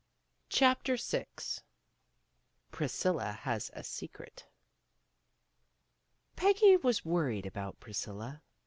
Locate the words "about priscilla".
7.45-8.41